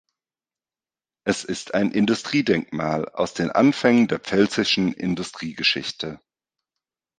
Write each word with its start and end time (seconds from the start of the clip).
Es 1.27 1.43
ist 1.43 1.75
ein 1.75 1.91
Industriedenkmal 1.91 3.07
aus 3.09 3.35
den 3.35 3.51
Anfängen 3.51 4.07
der 4.07 4.17
pfälzischen 4.19 4.93
Industriegeschichte. 4.93 6.19